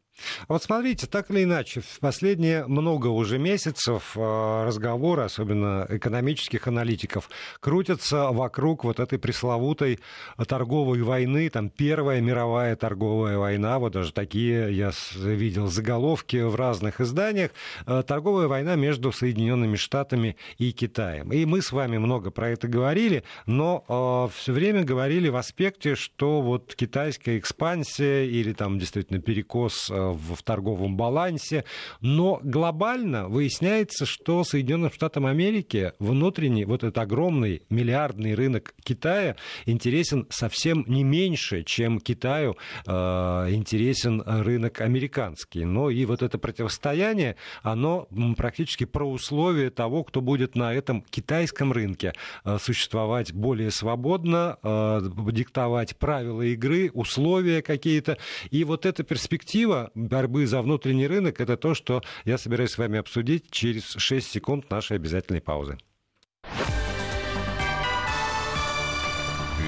Вот 0.49 0.63
смотрите, 0.63 1.07
так 1.07 1.31
или 1.31 1.45
иначе, 1.45 1.81
в 1.81 2.01
последние 2.01 2.67
много 2.67 3.09
уже 3.09 3.39
месяцев 3.39 4.17
э, 4.17 4.65
разговоры, 4.67 5.23
особенно 5.23 5.87
экономических 5.89 6.67
аналитиков, 6.67 7.31
крутятся 7.61 8.29
вокруг 8.31 8.85
вот 8.85 9.01
этой 9.01 9.19
пресловутой 9.19 10.01
торговой 10.49 11.03
войны, 11.03 11.49
там 11.51 11.71
Первая 11.71 12.21
мировая 12.21 12.75
торговая 12.75 13.39
война, 13.39 13.79
вот 13.79 13.93
даже 13.93 14.13
такие 14.13 14.75
я 14.77 14.91
видел 15.15 15.69
заголовки 15.69 16.37
в 16.37 16.55
разных 16.57 17.01
изданиях, 17.01 17.53
э, 17.87 18.03
торговая 18.07 18.49
война 18.49 18.75
между 18.77 19.13
Соединенными 19.13 19.77
Штатами 19.77 20.37
и 20.57 20.73
Китаем. 20.73 21.33
И 21.33 21.45
мы 21.45 21.63
с 21.63 21.71
вами 21.71 21.99
много 21.99 22.31
про 22.31 22.51
это 22.51 22.67
говорили, 22.67 23.23
но 23.47 24.29
все 24.35 24.53
время 24.53 24.85
говорили 24.85 25.29
в 25.29 25.37
аспекте, 25.37 25.95
что 25.95 26.41
вот 26.41 26.75
китайская 26.79 27.39
экспансия 27.39 28.25
или 28.25 28.53
там 28.53 28.79
действительно 28.79 29.21
перекос 29.21 29.91
э, 29.91 29.95
в 29.95 30.43
торговом 30.45 30.97
балансе. 30.97 31.65
Но 32.01 32.41
глобально 32.43 33.29
выясняется, 33.29 34.07
что 34.07 34.45
Соединенным 34.45 34.93
Штатам 34.93 35.27
Америки 35.27 35.93
внутренний, 35.99 36.65
вот 36.65 36.85
этот 36.85 36.99
огромный 36.99 37.63
миллиардный 37.69 38.35
рынок 38.35 38.75
Китая 38.85 39.35
интересен 39.67 40.27
совсем 40.31 40.85
не 40.87 41.03
меньше, 41.03 41.65
чем 41.65 41.99
Китаю 41.99 42.57
э, 42.87 42.93
интересен 42.93 44.23
рынок 44.25 44.81
американский. 44.81 45.65
Но 45.65 45.91
и 45.91 46.05
вот 46.05 46.23
это 46.23 46.39
противостояние, 46.39 47.35
оно 47.63 48.07
практически 48.37 48.85
про 48.85 49.11
условия 49.11 49.71
того, 49.71 50.05
кто 50.05 50.21
будет 50.21 50.55
на 50.55 50.73
этом 50.73 51.03
китайском 51.11 51.73
рынке 51.73 52.13
э, 52.45 52.59
существовать 52.61 53.33
более 53.33 53.73
свободно, 53.73 54.59
э, 54.63 55.01
диктовать 55.33 55.97
правила 55.97 56.43
игры, 56.43 56.68
игры, 56.69 56.91
условия 56.93 57.63
какие-то. 57.63 58.19
И 58.51 58.65
вот 58.65 58.87
эта 58.87 59.03
перспектива 59.03 59.91
борьбы 59.95 60.47
за 60.47 60.63
внутренний 60.63 61.07
рынок, 61.07 61.41
это 61.41 61.57
то, 61.57 61.75
что 61.75 62.03
я 62.25 62.39
собираюсь 62.39 62.73
с 62.73 62.79
вами 62.79 62.99
обсудить 62.99 63.51
через 63.51 63.95
6 63.97 64.31
секунд 64.31 64.71
нашей 64.71 64.97
обязательной 64.97 65.41
паузы. 65.41 65.79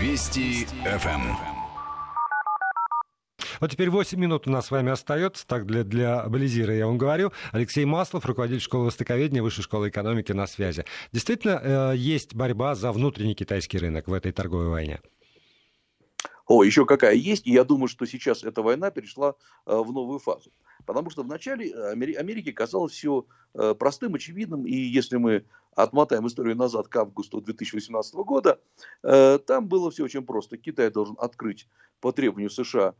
Вести 0.00 0.66
ФМ. 0.84 1.36
Вот 3.60 3.70
теперь 3.70 3.90
8 3.90 4.18
минут 4.18 4.46
у 4.46 4.50
нас 4.50 4.66
с 4.66 4.70
вами 4.70 4.90
остается. 4.90 5.46
Так, 5.46 5.66
для, 5.66 5.84
для 5.84 6.26
Близира 6.28 6.74
я 6.74 6.86
вам 6.86 6.96
говорю. 6.96 7.32
Алексей 7.52 7.84
Маслов, 7.84 8.24
руководитель 8.24 8.62
школы 8.62 8.86
востоковедения 8.86 9.42
Высшей 9.42 9.62
школы 9.62 9.90
экономики 9.90 10.32
на 10.32 10.46
связи. 10.46 10.86
Действительно, 11.12 11.60
э, 11.92 11.96
есть 11.96 12.34
борьба 12.34 12.74
за 12.74 12.90
внутренний 12.90 13.34
китайский 13.34 13.76
рынок 13.76 14.08
в 14.08 14.14
этой 14.14 14.32
торговой 14.32 14.68
войне? 14.68 15.00
О, 16.50 16.64
еще 16.64 16.84
какая 16.84 17.14
есть, 17.14 17.46
и 17.46 17.52
я 17.52 17.62
думаю, 17.62 17.86
что 17.86 18.06
сейчас 18.06 18.42
эта 18.42 18.60
война 18.60 18.90
перешла 18.90 19.36
э, 19.66 19.72
в 19.72 19.92
новую 19.92 20.18
фазу. 20.18 20.50
Потому 20.84 21.08
что 21.08 21.22
вначале 21.22 21.70
э, 21.70 21.92
Америке 21.92 22.52
казалось 22.52 22.90
все 22.90 23.24
э, 23.54 23.72
простым, 23.78 24.16
очевидным, 24.16 24.66
и 24.66 24.74
если 24.74 25.16
мы 25.16 25.44
отмотаем 25.76 26.26
историю 26.26 26.56
назад 26.56 26.88
к 26.88 26.96
августу 26.96 27.40
2018 27.40 28.14
года, 28.16 28.58
там 29.02 29.68
было 29.68 29.92
все 29.92 30.02
очень 30.02 30.26
просто. 30.26 30.56
Китай 30.56 30.90
должен 30.90 31.14
открыть 31.20 31.68
по 32.00 32.10
требованию 32.10 32.50
США 32.50 32.94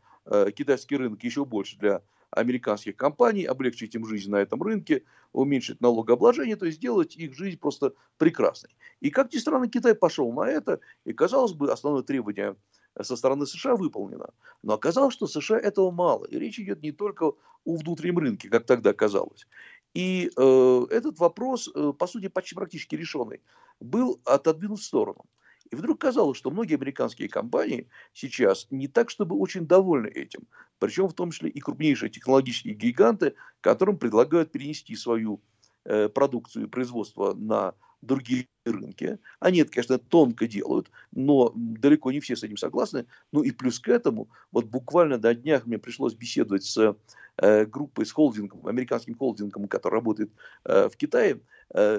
китайский 0.55 0.95
рынок 0.95 1.21
еще 1.21 1.43
больше 1.43 1.77
для 1.77 2.01
американских 2.31 2.95
компаний, 2.95 3.43
облегчить 3.43 3.93
им 3.93 4.05
жизнь 4.05 4.31
на 4.31 4.37
этом 4.37 4.63
рынке, 4.63 5.03
уменьшить 5.33 5.81
налогообложение, 5.81 6.55
то 6.55 6.65
есть 6.65 6.77
сделать 6.77 7.17
их 7.17 7.35
жизнь 7.35 7.59
просто 7.59 7.93
прекрасной. 8.17 8.73
И 9.01 9.09
как 9.09 9.33
ни 9.33 9.37
странно, 9.37 9.67
Китай 9.67 9.93
пошел 9.93 10.31
на 10.31 10.47
это, 10.49 10.79
и, 11.03 11.11
казалось 11.11 11.51
бы, 11.51 11.69
основное 11.69 12.03
требование 12.03 12.55
со 13.01 13.15
стороны 13.15 13.45
США 13.45 13.75
выполнено. 13.75 14.29
Но 14.63 14.73
оказалось, 14.73 15.13
что 15.13 15.27
США 15.27 15.59
этого 15.59 15.91
мало. 15.91 16.25
И 16.25 16.37
речь 16.37 16.59
идет 16.59 16.81
не 16.81 16.91
только 16.91 17.31
о 17.63 17.75
внутреннем 17.75 18.19
рынке, 18.19 18.49
как 18.49 18.65
тогда 18.65 18.93
казалось. 18.93 19.47
И 19.93 20.31
э, 20.35 20.85
этот 20.89 21.19
вопрос, 21.19 21.69
э, 21.73 21.93
по 21.97 22.07
сути, 22.07 22.27
почти 22.27 22.55
практически 22.55 22.95
решенный, 22.95 23.41
был 23.79 24.21
отодвинут 24.25 24.79
в 24.79 24.83
сторону. 24.83 25.25
И 25.69 25.75
вдруг 25.75 25.99
казалось, 25.99 26.37
что 26.37 26.51
многие 26.51 26.75
американские 26.75 27.29
компании 27.29 27.87
сейчас 28.13 28.67
не 28.71 28.87
так, 28.87 29.09
чтобы 29.09 29.37
очень 29.37 29.65
довольны 29.65 30.07
этим. 30.07 30.47
Причем 30.79 31.07
в 31.07 31.13
том 31.13 31.31
числе 31.31 31.49
и 31.49 31.59
крупнейшие 31.59 32.09
технологические 32.09 32.73
гиганты, 32.73 33.35
которым 33.61 33.97
предлагают 33.97 34.51
перенести 34.51 34.95
свою 34.95 35.41
э, 35.85 36.09
продукцию 36.09 36.65
и 36.65 36.69
производство 36.69 37.33
на 37.33 37.73
другие 38.01 38.47
рынки. 38.65 39.19
Они 39.39 39.59
это, 39.59 39.71
конечно, 39.71 39.97
тонко 39.97 40.47
делают, 40.47 40.91
но 41.11 41.51
далеко 41.55 42.11
не 42.11 42.19
все 42.19 42.35
с 42.35 42.43
этим 42.43 42.57
согласны. 42.57 43.05
Ну 43.31 43.43
и 43.43 43.51
плюс 43.51 43.79
к 43.79 43.87
этому, 43.87 44.29
вот 44.51 44.65
буквально 44.65 45.17
до 45.17 45.33
днях 45.33 45.65
мне 45.65 45.77
пришлось 45.77 46.13
беседовать 46.13 46.63
с 46.63 46.95
э, 47.37 47.65
группой, 47.65 48.05
с 48.05 48.11
холдингом, 48.11 48.65
американским 48.67 49.15
холдингом, 49.15 49.67
который 49.67 49.95
работает 49.95 50.31
э, 50.65 50.89
в 50.89 50.97
Китае. 50.97 51.41
Э, 51.73 51.97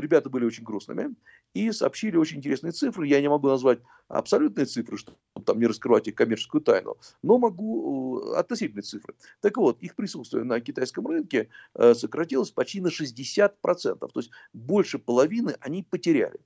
ребята 0.00 0.28
были 0.28 0.44
очень 0.44 0.64
грустными 0.64 1.14
и 1.54 1.70
сообщили 1.72 2.16
очень 2.16 2.38
интересные 2.38 2.72
цифры. 2.72 3.06
Я 3.06 3.20
не 3.20 3.28
могу 3.28 3.48
назвать 3.48 3.80
абсолютные 4.08 4.66
цифры, 4.66 4.96
чтобы 4.96 5.18
там 5.44 5.58
не 5.58 5.66
раскрывать 5.66 6.08
их 6.08 6.14
коммерческую 6.14 6.62
тайну, 6.62 6.96
но 7.22 7.38
могу 7.38 8.20
э, 8.20 8.36
относительные 8.36 8.82
цифры. 8.82 9.14
Так 9.40 9.56
вот, 9.56 9.78
их 9.80 9.94
присутствие 9.94 10.44
на 10.44 10.60
китайском 10.60 11.06
рынке 11.06 11.48
э, 11.74 11.94
сократилось 11.94 12.50
почти 12.50 12.80
на 12.80 12.88
60%. 12.88 13.50
То 13.62 14.10
есть 14.16 14.30
больше 14.52 14.98
половины 14.98 15.56
они 15.60 15.82
потеряли. 15.82 16.40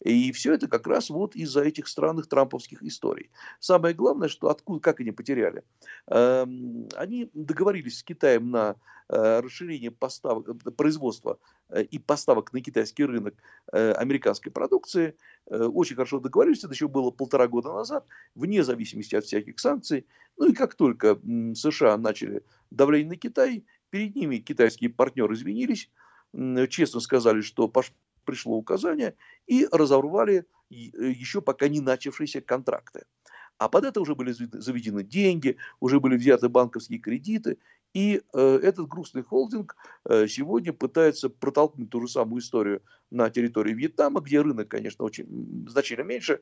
И 0.00 0.32
все 0.32 0.54
это 0.54 0.68
как 0.68 0.86
раз 0.86 1.10
вот 1.10 1.36
из-за 1.36 1.62
этих 1.62 1.88
странных 1.88 2.26
трамповских 2.26 2.82
историй. 2.82 3.30
Самое 3.60 3.94
главное, 3.94 4.28
что 4.28 4.48
откуда, 4.48 4.80
как 4.80 5.00
они 5.00 5.12
потеряли. 5.12 5.62
Эм, 6.08 6.88
они 6.94 7.30
договорились 7.32 7.98
с 7.98 8.02
Китаем 8.02 8.50
на 8.50 8.76
э, 9.08 9.40
расширение 9.40 9.90
поставок, 9.90 10.48
э, 10.48 10.70
производства 10.70 11.38
э, 11.68 11.82
и 11.82 11.98
поставок 11.98 12.52
на 12.52 12.60
китайский 12.60 13.04
рынок 13.04 13.34
американской 13.72 14.52
продукции. 14.52 15.16
Очень 15.46 15.96
хорошо 15.96 16.20
договорились, 16.20 16.64
это 16.64 16.72
еще 16.72 16.86
было 16.86 17.10
полтора 17.10 17.48
года 17.48 17.72
назад, 17.72 18.06
вне 18.34 18.62
зависимости 18.62 19.14
от 19.14 19.24
всяких 19.24 19.58
санкций. 19.58 20.06
Ну 20.36 20.50
и 20.50 20.52
как 20.52 20.74
только 20.74 21.18
США 21.54 21.96
начали 21.96 22.42
давление 22.70 23.10
на 23.10 23.16
Китай, 23.16 23.64
перед 23.90 24.14
ними 24.14 24.38
китайские 24.38 24.90
партнеры 24.90 25.34
извинились, 25.34 25.90
честно 26.68 27.00
сказали, 27.00 27.40
что 27.40 27.68
пришло 28.24 28.56
указание, 28.56 29.14
и 29.46 29.66
разорвали 29.70 30.46
э, 30.70 30.74
еще 30.74 31.40
пока 31.40 31.68
не 31.68 31.80
начавшиеся 31.80 32.40
контракты. 32.40 33.04
А 33.58 33.68
под 33.68 33.84
это 33.84 34.00
уже 34.00 34.14
были 34.14 34.32
заведены 34.32 35.04
деньги, 35.04 35.56
уже 35.80 36.00
были 36.00 36.16
взяты 36.16 36.48
банковские 36.48 36.98
кредиты, 36.98 37.58
и 37.94 38.20
э, 38.32 38.58
этот 38.62 38.88
грустный 38.88 39.22
холдинг 39.22 39.76
э, 40.04 40.26
сегодня 40.26 40.72
пытается 40.72 41.30
протолкнуть 41.30 41.90
ту 41.90 42.00
же 42.00 42.08
самую 42.08 42.40
историю 42.40 42.82
на 43.10 43.30
территории 43.30 43.72
Вьетнама, 43.72 44.20
где 44.20 44.40
рынок, 44.40 44.68
конечно, 44.68 45.04
очень 45.04 45.66
значительно 45.68 46.04
меньше. 46.04 46.40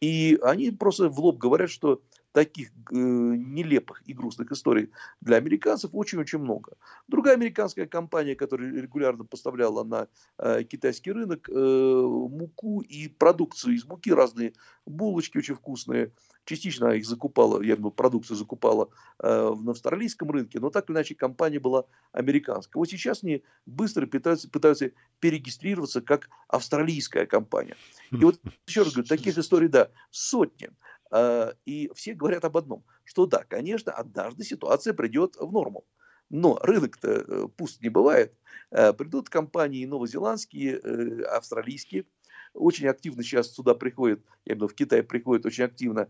И 0.00 0.38
они 0.42 0.70
просто 0.70 1.10
в 1.10 1.20
лоб 1.20 1.36
говорят, 1.36 1.68
что 1.68 2.00
таких 2.34 2.70
э, 2.70 2.94
нелепых 2.94 4.02
и 4.06 4.12
грустных 4.12 4.50
историй 4.50 4.90
для 5.20 5.36
американцев 5.36 5.90
очень-очень 5.92 6.40
много. 6.40 6.72
Другая 7.06 7.34
американская 7.34 7.86
компания, 7.86 8.34
которая 8.34 8.72
регулярно 8.72 9.24
поставляла 9.24 9.84
на 9.84 10.08
э, 10.38 10.64
китайский 10.64 11.12
рынок 11.12 11.48
э, 11.48 11.52
муку 11.54 12.80
и 12.80 13.06
продукцию 13.06 13.76
из 13.76 13.84
муки, 13.84 14.12
разные 14.12 14.52
булочки 14.84 15.38
очень 15.38 15.54
вкусные, 15.54 16.10
частично 16.44 16.90
их 16.90 17.06
закупала, 17.06 17.62
я 17.62 17.76
бы 17.76 17.92
продукцию 17.92 18.36
закупала 18.36 18.88
э, 19.22 19.54
на 19.56 19.70
австралийском 19.70 20.28
рынке, 20.32 20.58
но 20.58 20.70
так 20.70 20.90
или 20.90 20.96
иначе 20.96 21.14
компания 21.14 21.60
была 21.60 21.84
американская. 22.10 22.80
Вот 22.80 22.88
сейчас 22.88 23.22
они 23.22 23.44
быстро 23.64 24.06
пытаются, 24.06 24.50
пытаются 24.50 24.90
перерегистрироваться 25.20 26.00
как 26.00 26.28
австралийская 26.48 27.26
компания. 27.26 27.76
И 28.10 28.16
вот 28.16 28.40
еще 28.66 28.82
раз 28.82 28.92
говорю, 28.92 29.08
таких 29.08 29.38
историй, 29.38 29.68
да, 29.68 29.90
сотни. 30.10 30.70
Э, 31.10 31.52
и 31.64 31.90
все 31.94 32.14
говорят 32.14 32.44
об 32.44 32.56
одном, 32.56 32.84
что 33.04 33.26
да, 33.26 33.44
конечно, 33.44 33.92
однажды 33.92 34.44
ситуация 34.44 34.94
придет 34.94 35.36
в 35.36 35.52
норму. 35.52 35.84
Но 36.30 36.58
рынок-то 36.62 37.08
э, 37.08 37.48
пуст 37.56 37.82
не 37.82 37.88
бывает. 37.88 38.34
Э, 38.70 38.92
придут 38.92 39.28
компании 39.28 39.86
новозеландские, 39.86 40.78
австралийские, 41.26 42.06
очень 42.54 42.88
активно 42.88 43.22
сейчас 43.22 43.52
сюда 43.52 43.74
приходят, 43.74 44.20
я 44.44 44.54
имею 44.54 44.58
в 44.58 44.62
виду 44.62 44.68
в 44.68 44.74
Китай 44.74 45.02
приходят 45.02 45.44
очень 45.44 45.64
активно 45.64 46.08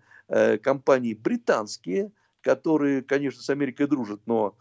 компании 0.63 1.15
британские, 1.15 2.13
которые, 2.43 3.03
конечно, 3.03 3.43
с 3.43 3.49
Америкой 3.49 3.87
дружат, 3.87 4.21
но 4.27 4.57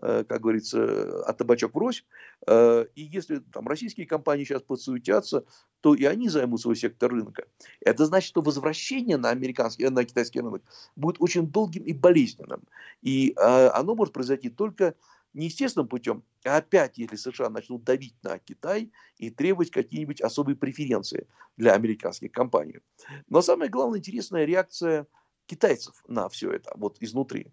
как 0.00 0.40
говорится, 0.40 1.24
от 1.24 1.38
табачок 1.38 1.74
врозь. 1.74 2.04
Э, 2.46 2.86
и 2.94 3.02
если 3.02 3.38
там 3.38 3.66
российские 3.66 4.06
компании 4.06 4.44
сейчас 4.44 4.62
подсуетятся, 4.62 5.44
то 5.80 5.94
и 5.94 6.04
они 6.04 6.28
займут 6.28 6.60
свой 6.60 6.76
сектор 6.76 7.10
рынка. 7.10 7.46
Это 7.80 8.06
значит, 8.06 8.28
что 8.28 8.42
возвращение 8.42 9.16
на 9.16 9.30
американский, 9.30 9.88
на 9.88 10.04
китайский 10.04 10.40
рынок 10.40 10.62
будет 10.96 11.16
очень 11.20 11.46
долгим 11.46 11.84
и 11.84 11.92
болезненным. 11.92 12.62
И 13.02 13.34
оно 13.36 13.94
может 13.94 14.12
произойти 14.12 14.50
только 14.50 14.94
не 15.36 15.46
естественным 15.46 15.86
путем, 15.86 16.24
а 16.44 16.56
опять, 16.56 16.96
если 16.96 17.16
США 17.16 17.50
начнут 17.50 17.84
давить 17.84 18.14
на 18.22 18.38
Китай 18.38 18.90
и 19.18 19.30
требовать 19.30 19.70
какие-нибудь 19.70 20.22
особые 20.22 20.56
преференции 20.56 21.28
для 21.58 21.74
американских 21.74 22.32
компаний. 22.32 22.78
Но 23.28 23.42
самая 23.42 23.68
главная 23.68 23.98
интересная 23.98 24.46
реакция 24.46 25.06
китайцев 25.44 26.02
на 26.08 26.28
все 26.30 26.52
это, 26.52 26.72
вот 26.76 26.96
изнутри. 27.00 27.52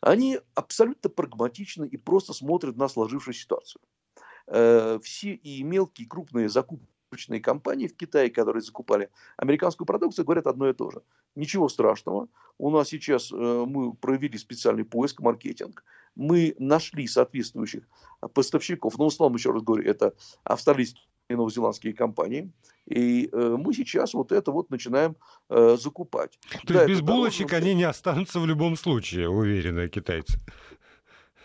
Они 0.00 0.38
абсолютно 0.54 1.10
прагматичны 1.10 1.86
и 1.86 1.96
просто 1.96 2.32
смотрят 2.32 2.76
на 2.76 2.88
сложившуюся 2.88 3.40
ситуацию. 3.40 3.82
Э, 4.46 4.98
все 5.02 5.34
и 5.34 5.62
мелкие, 5.62 6.06
и 6.06 6.08
крупные 6.08 6.48
закупки 6.48 6.86
крупные 7.10 7.40
компании 7.40 7.88
в 7.88 7.96
Китае, 7.96 8.30
которые 8.30 8.62
закупали 8.62 9.10
американскую 9.36 9.86
продукцию, 9.86 10.24
говорят 10.24 10.46
одно 10.46 10.68
и 10.68 10.72
то 10.72 10.90
же. 10.90 11.02
Ничего 11.34 11.68
страшного. 11.68 12.28
У 12.58 12.70
нас 12.70 12.88
сейчас 12.88 13.32
э, 13.32 13.64
мы 13.66 13.94
провели 13.94 14.38
специальный 14.38 14.84
поиск, 14.84 15.20
маркетинг. 15.20 15.84
Мы 16.14 16.54
нашли 16.58 17.06
соответствующих 17.06 17.84
поставщиков. 18.32 18.98
Но 18.98 19.04
в 19.04 19.08
основном, 19.08 19.36
еще 19.36 19.50
раз 19.52 19.62
говорю, 19.62 19.84
это 19.84 20.14
австралийские 20.44 21.04
новозеландские 21.36 21.94
компании. 21.94 22.50
И 22.86 23.28
э, 23.32 23.56
мы 23.58 23.72
сейчас 23.72 24.14
вот 24.14 24.32
это 24.32 24.50
вот 24.50 24.70
начинаем 24.70 25.16
э, 25.48 25.76
закупать. 25.80 26.38
То 26.66 26.74
да, 26.74 26.82
есть 26.82 26.88
без 26.88 27.00
булочек 27.00 27.48
дороже... 27.48 27.66
они 27.66 27.74
не 27.74 27.84
останутся 27.84 28.40
в 28.40 28.46
любом 28.46 28.76
случае, 28.76 29.28
уверены 29.28 29.88
китайцы. 29.88 30.40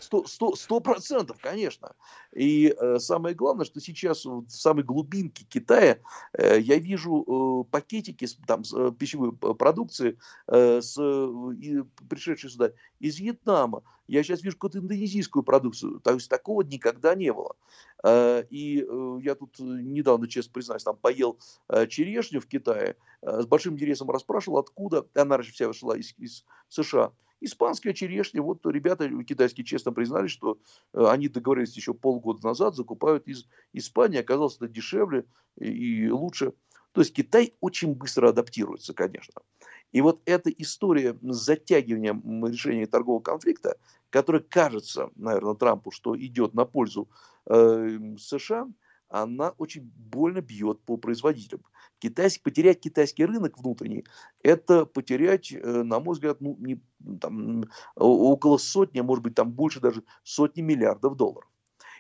Сто 0.06 0.80
процентов, 0.80 1.38
конечно. 1.42 1.96
И 2.34 2.76
э, 2.78 3.00
самое 3.00 3.36
главное, 3.36 3.66
что 3.66 3.80
сейчас 3.80 4.26
в 4.26 4.50
самой 4.50 4.84
глубинке 4.84 5.46
Китая 5.46 6.00
э, 6.34 6.60
я 6.60 6.78
вижу 6.78 7.24
э, 7.24 7.72
пакетики 7.72 8.28
там, 8.48 8.64
с, 8.64 8.74
э, 8.74 8.92
пищевой 8.92 9.32
продукции, 9.34 10.18
э, 10.48 10.82
с, 10.82 10.98
и, 11.00 11.84
пришедшие 12.10 12.52
сюда 12.52 12.72
из 13.00 13.20
Вьетнама. 13.20 13.84
Я 14.08 14.24
сейчас 14.24 14.44
вижу 14.44 14.56
какую-то 14.58 14.80
индонезийскую 14.80 15.44
продукцию. 15.44 16.00
То 16.00 16.14
есть 16.14 16.30
такого 16.30 16.62
никогда 16.62 17.16
не 17.16 17.34
было. 17.34 17.56
Э, 18.04 18.44
и 18.50 18.86
э, 18.88 19.20
я 19.24 19.36
тут 19.36 19.58
недавно, 19.60 20.28
честно 20.28 20.52
признаюсь, 20.54 20.84
там 20.84 20.98
поел 20.98 21.40
э, 21.70 21.88
черешню 21.88 22.40
в 22.40 22.48
Китае. 22.48 22.98
Э, 23.22 23.42
с 23.42 23.46
большим 23.48 23.74
интересом 23.74 24.10
расспрашивал, 24.12 24.60
откуда. 24.60 25.08
Она 25.16 25.38
раньше 25.38 25.54
вся 25.54 25.68
вышла 25.68 25.94
из, 25.94 26.14
из 26.18 26.46
США. 26.70 27.12
Испанская 27.46 27.94
черешня, 27.94 28.42
вот 28.42 28.66
ребята 28.66 29.08
китайские 29.24 29.66
честно 29.66 29.92
признали, 29.92 30.28
что 30.28 30.58
э, 30.94 31.06
они 31.06 31.28
договорились 31.28 31.76
еще 31.76 31.94
полгода 31.94 32.44
назад, 32.44 32.76
закупают 32.76 33.28
из 33.28 33.46
Испании, 33.72 34.20
оказалось 34.20 34.56
это 34.56 34.68
дешевле 34.68 35.26
и 35.60 36.10
лучше. 36.10 36.54
То 36.92 37.02
есть 37.02 37.14
Китай 37.14 37.54
очень 37.60 37.94
быстро 37.94 38.30
адаптируется, 38.30 38.94
конечно. 38.94 39.44
И 39.92 40.02
вот 40.02 40.22
эта 40.26 40.50
история 40.50 41.18
с 41.22 41.36
затягиванием 41.36 42.46
решения 42.48 42.88
торгового 42.88 43.22
конфликта, 43.22 43.78
которая 44.10 44.42
кажется, 44.42 45.12
наверное, 45.16 45.54
Трампу, 45.54 45.92
что 45.92 46.18
идет 46.18 46.56
на 46.56 46.66
пользу 46.66 47.08
э, 47.46 48.00
США, 48.18 48.68
она 49.10 49.50
очень 49.58 49.92
больно 49.96 50.42
бьет 50.42 50.82
по 50.82 50.98
производителям. 50.98 51.64
Китайский, 52.00 52.42
потерять 52.44 52.82
китайский 52.82 53.26
рынок 53.26 53.58
внутренний, 53.58 54.06
это 54.44 54.86
потерять, 54.86 55.52
э, 55.52 55.84
на 55.84 56.00
мой 56.00 56.14
взгляд, 56.14 56.42
ну, 56.42 56.56
не, 56.60 56.82
там, 57.22 57.66
около 57.96 58.58
сотни, 58.58 59.00
а 59.00 59.04
может 59.04 59.24
быть 59.24 59.36
там 59.36 59.52
больше 59.52 59.80
даже 59.80 60.04
сотни 60.24 60.62
миллиардов 60.62 61.16
долларов. 61.16 61.50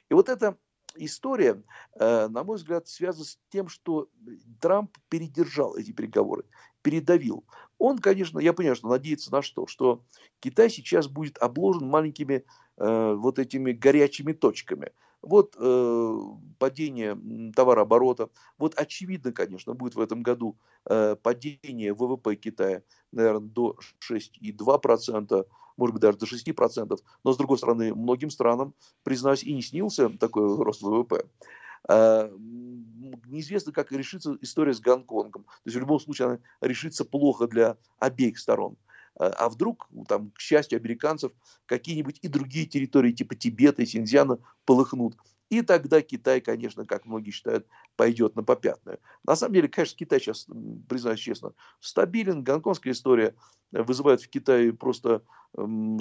И 0.10 0.14
вот 0.14 0.30
эта 0.30 0.58
история, 0.96 1.64
э, 2.00 2.28
на 2.28 2.44
мой 2.44 2.58
взгляд, 2.58 2.88
связана 2.88 3.26
с 3.26 3.40
тем, 3.50 3.70
что 3.70 4.10
Трамп 4.60 4.98
передержал 5.10 5.76
эти 5.78 5.92
переговоры, 5.92 6.44
передавил. 6.82 7.46
Он, 7.78 7.98
конечно, 8.00 8.40
я 8.40 8.54
понимаю, 8.54 8.76
что 8.76 8.90
надеется 8.90 9.32
на 9.32 9.42
что? 9.42 9.68
Что 9.68 10.04
Китай 10.40 10.70
сейчас 10.70 11.08
будет 11.08 11.38
обложен 11.38 11.88
маленькими 11.88 12.46
э, 12.78 13.14
вот 13.16 13.40
этими 13.40 13.72
горячими 13.72 14.34
точками– 14.34 14.92
вот 15.26 15.56
э, 15.60 16.20
падение 16.60 17.18
товарооборота. 17.54 18.30
Вот 18.58 18.76
очевидно, 18.76 19.32
конечно, 19.32 19.74
будет 19.74 19.96
в 19.96 20.00
этом 20.00 20.24
году 20.24 20.58
э, 20.86 21.16
падение 21.22 21.94
ВВП 21.94 22.36
Китая, 22.36 22.84
наверное, 23.12 23.48
до 23.48 23.78
6,2%, 24.10 25.48
может 25.78 25.94
быть, 25.94 26.02
даже 26.02 26.18
до 26.18 26.26
6%. 26.26 27.00
Но, 27.24 27.34
с 27.34 27.38
другой 27.38 27.58
стороны, 27.58 27.94
многим 27.94 28.30
странам, 28.30 28.74
признаюсь, 29.04 29.44
и 29.44 29.54
не 29.54 29.62
снился 29.62 30.10
такой 30.10 30.56
рост 30.64 30.82
ВВП. 30.82 31.26
Э, 31.90 32.30
неизвестно, 33.28 33.72
как 33.72 33.92
решится 33.92 34.38
история 34.42 34.74
с 34.74 34.80
Гонконгом. 34.80 35.44
То 35.44 35.62
есть, 35.66 35.76
в 35.76 35.80
любом 35.80 36.00
случае, 36.00 36.28
она 36.28 36.40
решится 36.62 37.04
плохо 37.04 37.48
для 37.48 37.78
обеих 38.00 38.40
сторон. 38.40 38.74
Э, 38.74 38.95
а 39.18 39.50
вдруг, 39.50 39.88
там, 40.08 40.32
к 40.32 40.40
счастью 40.40 40.80
американцев, 40.80 41.32
какие-нибудь 41.66 42.20
и 42.22 42.28
другие 42.28 42.66
территории 42.66 43.12
типа 43.12 43.36
Тибета 43.36 43.82
и 43.82 43.86
Синьцзяна 43.86 44.40
полыхнут. 44.66 45.18
И 45.50 45.62
тогда 45.62 46.02
Китай, 46.02 46.42
конечно, 46.42 46.86
как 46.86 47.06
многие 47.06 47.32
считают, 47.32 47.68
пойдет 47.96 48.36
на 48.36 48.44
попятную. 48.44 49.00
На 49.26 49.36
самом 49.36 49.54
деле, 49.54 49.68
конечно, 49.68 49.96
Китай 49.96 50.20
сейчас, 50.20 50.48
признаюсь 50.90 51.20
честно, 51.20 51.54
стабилен. 51.80 52.44
Гонконгская 52.44 52.94
история 52.94 53.36
вызывает 53.72 54.22
в 54.22 54.30
Китае 54.30 54.74
просто 54.74 55.22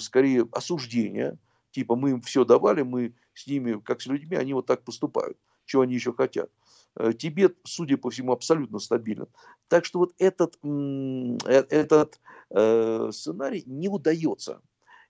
скорее 0.01 0.49
осуждение. 0.53 1.39
Типа 1.73 1.95
мы 1.95 2.11
им 2.11 2.21
все 2.23 2.45
давали, 2.45 2.83
мы 2.83 3.15
с 3.35 3.47
ними, 3.47 3.81
как 3.81 4.01
с 4.01 4.07
людьми, 4.07 4.37
они 4.37 4.55
вот 4.55 4.67
так 4.67 4.83
поступают. 4.83 5.37
Чего 5.67 5.83
они 5.83 5.95
еще 5.95 6.13
хотят? 6.13 6.51
Э, 6.97 7.13
Тибет, 7.13 7.57
судя 7.65 7.97
по 7.97 8.11
всему, 8.11 8.33
абсолютно 8.33 8.79
стабилен. 8.79 9.27
Так 9.69 9.85
что 9.85 9.99
вот 9.99 10.15
этот, 10.19 10.59
э, 10.63 11.65
этот 11.71 12.21
э, 12.51 13.11
сценарий 13.13 13.65
не 13.67 13.89
удается. 13.89 14.61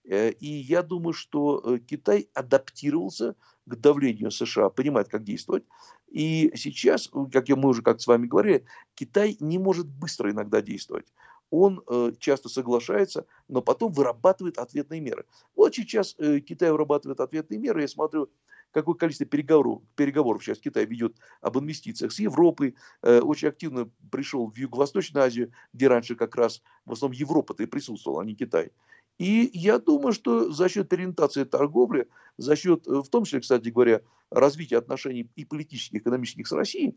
И 0.07 0.65
я 0.69 0.83
думаю, 0.83 1.15
что 1.15 1.79
Китай 1.79 2.29
адаптировался 2.35 3.37
к 3.65 3.77
давлению 3.77 4.31
США, 4.31 4.69
понимает, 4.69 5.09
как 5.09 5.25
действовать. 5.25 5.65
И 6.09 6.53
сейчас, 6.57 7.11
как 7.33 7.49
мы 7.49 7.71
уже 7.71 7.81
как 7.81 8.03
с 8.03 8.07
вами 8.07 8.27
говорили, 8.27 8.67
Китай 8.95 9.39
не 9.41 9.59
может 9.59 9.87
быстро 9.87 10.31
иногда 10.31 10.61
действовать. 10.61 11.07
Он 11.49 11.83
часто 12.19 12.51
соглашается, 12.51 13.25
но 13.49 13.63
потом 13.63 13.93
вырабатывает 13.93 14.59
ответные 14.59 15.01
меры. 15.01 15.25
Вот 15.57 15.75
сейчас 15.75 16.15
Китай 16.47 16.71
вырабатывает 16.71 17.21
ответные 17.21 17.59
меры. 17.59 17.81
Я 17.81 17.89
смотрю, 17.89 18.29
какое 18.75 18.97
количество 18.97 19.27
переговоров, 19.27 19.83
переговоров 19.95 20.43
сейчас 20.43 20.59
Китай 20.59 20.85
ведет 20.85 21.17
об 21.41 21.59
инвестициях 21.59 22.13
с 22.13 22.19
Европой, 22.19 22.75
э, 23.03 23.21
очень 23.21 23.49
активно 23.49 23.89
пришел 24.11 24.51
в 24.51 24.57
Юго-Восточную 24.59 25.25
Азию, 25.25 25.53
где 25.73 25.87
раньше 25.87 26.17
как 26.17 26.35
раз 26.35 26.61
в 26.85 26.93
основном 26.93 27.17
Европа-то 27.17 27.63
и 27.63 27.67
присутствовала, 27.67 28.23
а 28.23 28.25
не 28.25 28.35
Китай. 28.35 28.73
И 29.19 29.49
я 29.55 29.79
думаю, 29.79 30.13
что 30.13 30.51
за 30.51 30.69
счет 30.69 30.93
ориентации 30.93 31.45
торговли, 31.45 32.09
за 32.37 32.57
счет, 32.57 32.87
э, 32.89 32.91
в 32.91 33.09
том 33.09 33.25
числе, 33.25 33.41
кстати 33.41 33.69
говоря, 33.69 34.01
развития 34.31 34.79
отношений 34.79 35.31
и 35.37 35.45
политических, 35.45 36.01
и 36.01 36.03
экономических 36.03 36.49
с 36.49 36.53
Россией, 36.53 36.97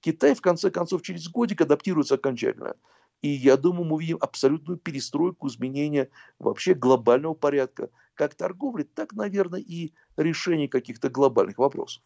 Китай, 0.00 0.34
в 0.34 0.40
конце 0.40 0.70
концов, 0.70 1.02
через 1.02 1.28
годик 1.28 1.60
адаптируется 1.60 2.14
окончательно. 2.14 2.74
И 3.20 3.28
я 3.28 3.56
думаю, 3.56 3.84
мы 3.84 3.96
увидим 3.96 4.18
абсолютную 4.20 4.78
перестройку, 4.78 5.48
изменения 5.48 6.08
вообще 6.38 6.72
глобального 6.72 7.34
порядка, 7.34 7.90
как 8.14 8.34
торговли, 8.34 8.84
так, 8.84 9.12
наверное, 9.12 9.60
и 9.60 9.92
решения 10.18 10.68
каких-то 10.68 11.08
глобальных 11.08 11.58
вопросов. 11.58 12.02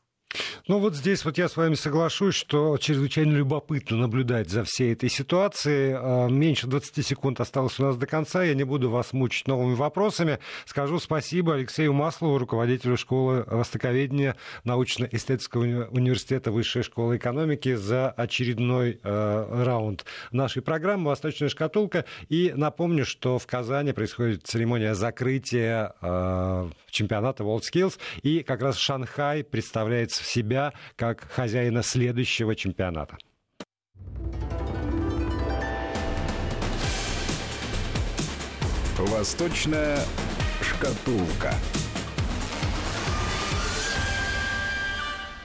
Ну 0.68 0.78
вот 0.78 0.94
здесь 0.94 1.24
вот 1.24 1.38
я 1.38 1.48
с 1.48 1.56
вами 1.56 1.74
соглашусь, 1.74 2.36
что 2.36 2.78
чрезвычайно 2.78 3.32
любопытно 3.32 3.96
наблюдать 3.96 4.48
за 4.48 4.62
всей 4.62 4.92
этой 4.92 5.08
ситуацией. 5.08 5.96
А, 5.96 6.28
меньше 6.28 6.68
20 6.68 7.04
секунд 7.04 7.40
осталось 7.40 7.80
у 7.80 7.82
нас 7.82 7.96
до 7.96 8.06
конца. 8.06 8.44
Я 8.44 8.54
не 8.54 8.62
буду 8.62 8.88
вас 8.88 9.12
мучить 9.12 9.48
новыми 9.48 9.74
вопросами. 9.74 10.38
Скажу 10.64 11.00
спасибо 11.00 11.54
Алексею 11.54 11.92
Маслову, 11.92 12.38
руководителю 12.38 12.96
школы 12.96 13.42
востоковедения 13.48 14.36
научно-эстетического 14.62 15.88
университета 15.90 16.52
Высшей 16.52 16.84
школы 16.84 17.16
экономики 17.16 17.74
за 17.74 18.10
очередной 18.10 19.00
э, 19.02 19.64
раунд 19.64 20.04
нашей 20.30 20.62
программы 20.62 21.06
«Восточная 21.06 21.48
шкатулка». 21.48 22.04
И 22.28 22.52
напомню, 22.54 23.04
что 23.04 23.40
в 23.40 23.48
Казани 23.48 23.92
происходит 23.92 24.46
церемония 24.46 24.94
закрытия 24.94 25.94
э, 26.00 26.70
чемпионата 26.92 27.42
WorldSkills. 27.42 27.98
И 28.22 28.44
как 28.44 28.62
раз 28.62 28.76
Шанхай 28.76 29.42
представляется 29.42 30.22
в 30.22 30.26
себя 30.52 30.72
как 30.96 31.26
хозяина 31.30 31.82
следующего 31.82 32.54
чемпионата. 32.54 33.16
Восточная 38.98 39.98
шкатулка. 40.60 41.54